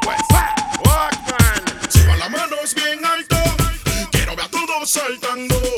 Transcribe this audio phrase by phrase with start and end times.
[0.00, 0.18] después.
[0.84, 3.36] Walkman, suba las manos bien alto.
[4.10, 5.75] Quiero ver a todos saltando.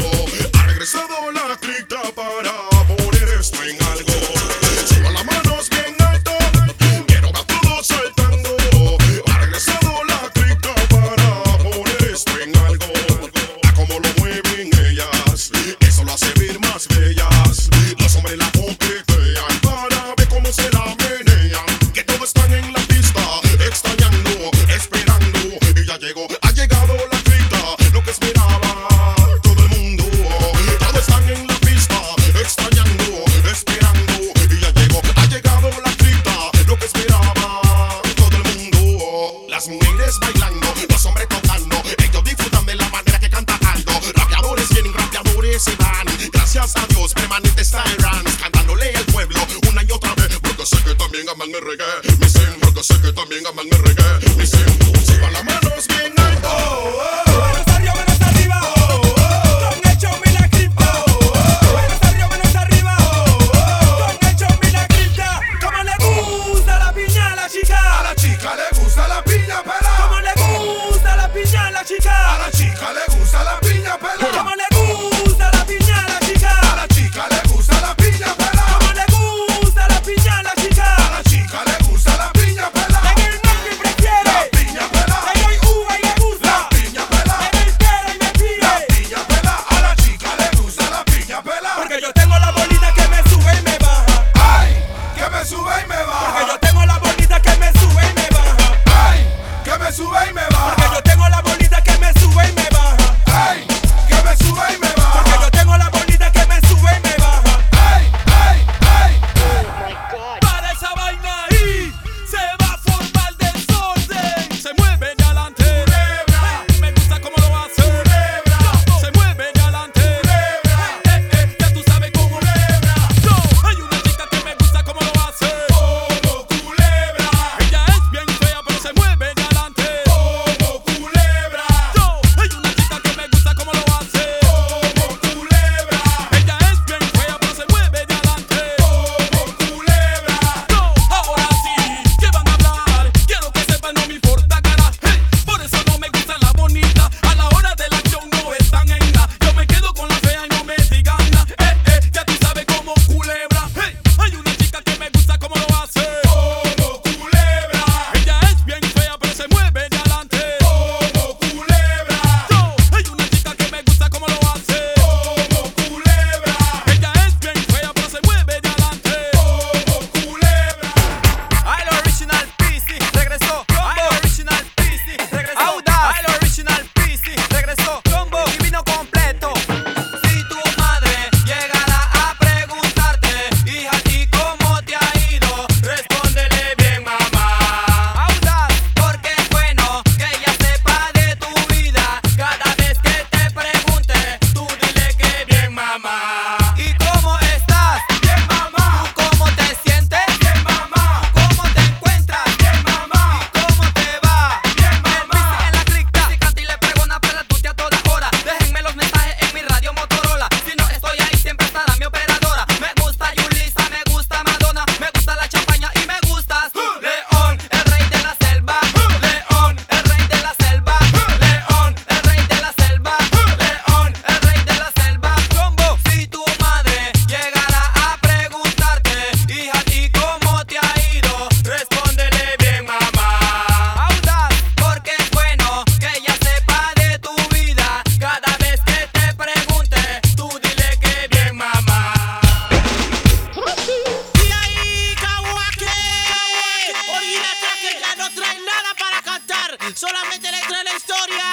[249.99, 251.45] Solamente la en la historia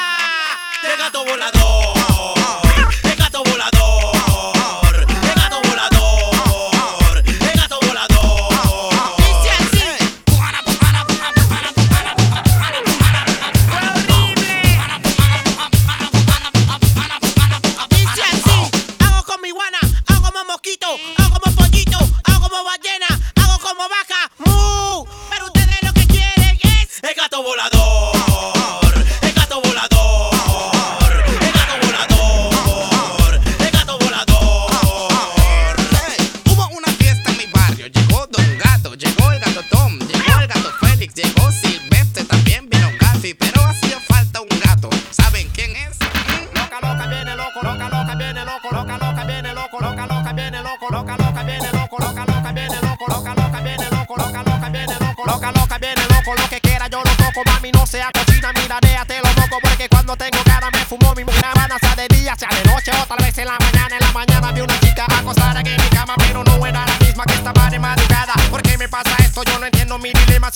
[0.84, 1.95] de gato volador.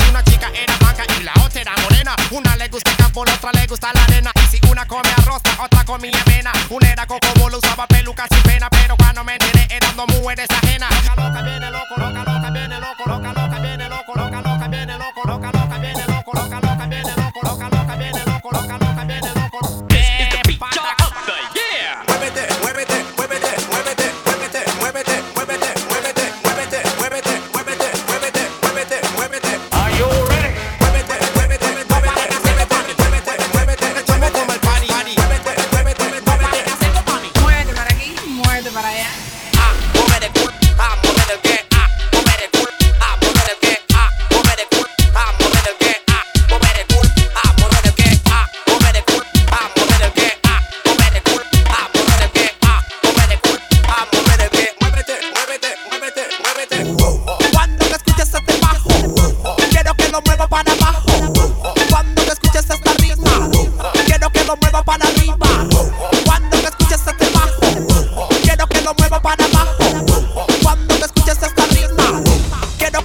[0.10, 2.16] una chica era blanca y la otra era morena.
[2.30, 4.32] Una le gusta el campo, la otra le gusta la arena.
[4.52, 6.52] Si una come arroz, otra comía avena.
[6.70, 8.70] Una era cocobola, usaba pelucas sin pena.
[8.70, 10.99] Pero cuando me enteré eran dos mujeres ajenas.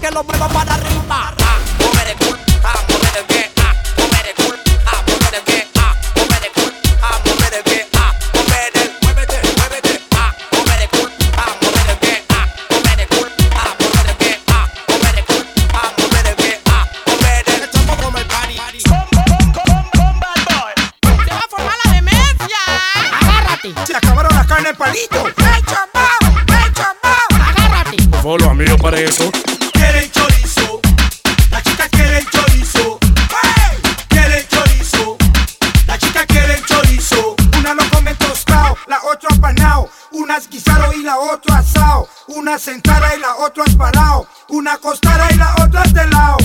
[0.05, 1.44] que lo mueva para arriba.
[41.35, 45.93] otro asado, una sentada y la otra es parado, una acostada y la otra es
[45.93, 46.44] de lado.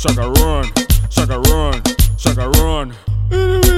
[0.00, 0.64] Sucker run,
[1.10, 1.82] sucker run,
[2.16, 3.69] sucker run.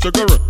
[0.00, 0.40] cigarette,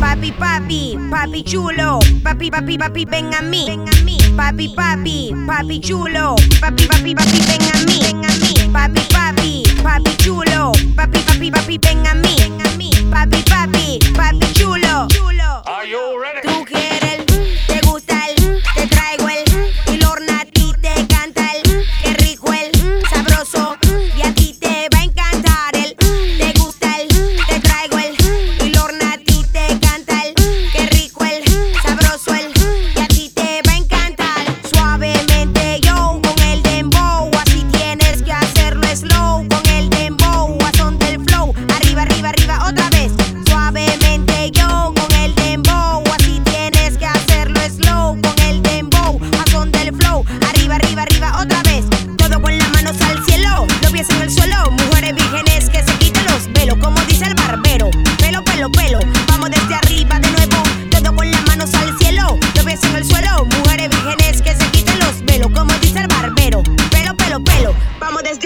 [0.00, 4.18] Papi, papi, papi chulo, papi, papi, papi, ven a mí, ven a mí.
[4.36, 8.52] Papi, papi, papi chulo, papi, papi, papi, ven a mí, ven a mí.
[8.72, 12.90] Papi, papi, papi chulo, papi, papi, papi, ven a mí, ven a mí.
[13.10, 15.62] Papi, papi, papi chulo, chulo.
[15.66, 16.42] Are you ready?
[16.42, 17.11] Tú quieres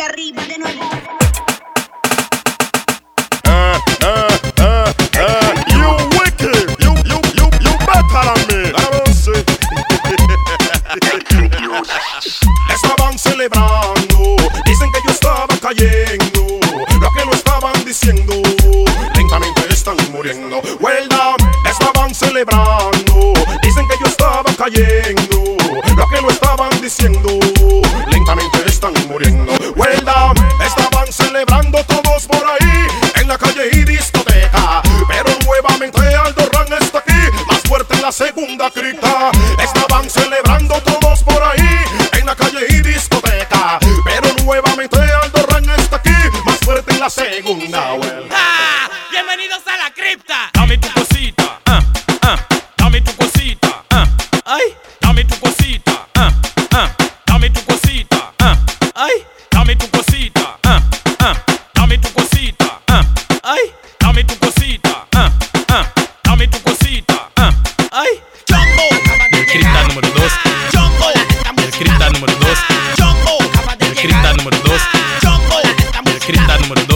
[0.03, 1.26] arriba de nuevo.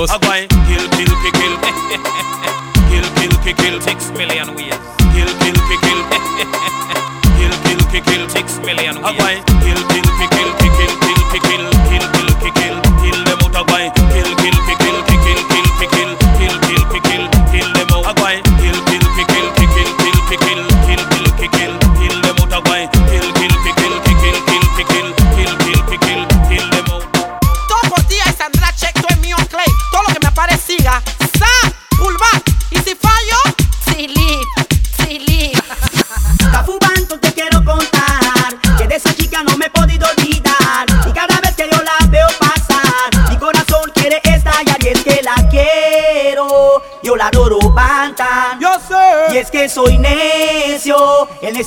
[0.00, 1.56] Plus, a guy kill, kill, kill, kill.
[2.88, 3.80] kill, kill, kill, kill.
[3.82, 4.72] Six million ways.
[5.12, 6.00] Kill, kill, kill, kill.
[7.36, 8.28] kill, kill, kill, kill.
[8.30, 9.44] Six million ways.
[9.44, 9.49] A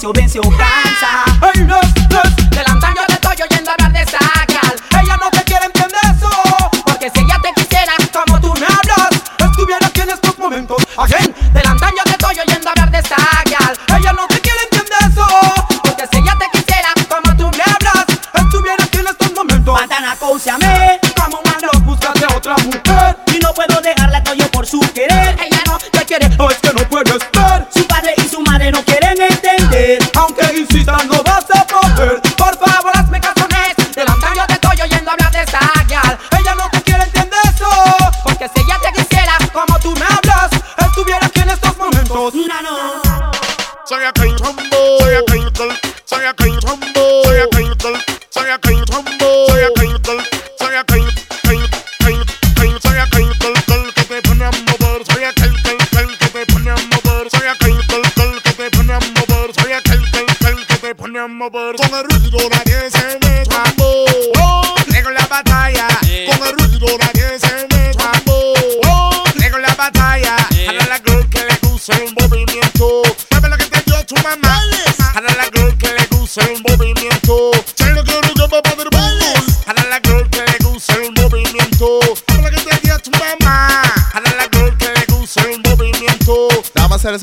[0.04, 0.43] silencio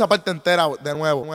[0.01, 1.27] esa parte entera de nuevo.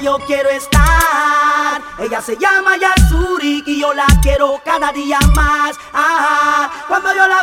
[0.00, 1.82] yo quiero estar.
[1.98, 5.76] Ella se llama Yasuri y yo la quiero cada día más.
[5.92, 7.41] Ah, cuando yo la